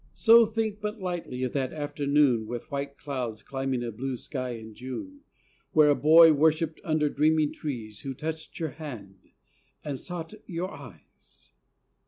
So 0.15 0.47
think 0.47 0.81
but 0.81 0.99
lightly 0.99 1.43
of 1.43 1.53
that 1.53 1.71
afternoon 1.73 2.47
With 2.47 2.71
white 2.71 2.97
clouds 2.97 3.43
climbing 3.43 3.83
a 3.83 3.91
blue 3.91 4.17
sky 4.17 4.53
in 4.53 4.73
June 4.73 5.19
When 5.73 5.89
a 5.89 5.93
boy 5.93 6.33
worshipped 6.33 6.81
under 6.83 7.07
dreaming 7.07 7.53
trees, 7.53 7.99
Who 8.01 8.15
touched 8.15 8.59
your 8.59 8.69
hand, 8.69 9.19
and 9.85 9.99
sought 9.99 10.33
your 10.47 10.71
eyes. 10.71 11.51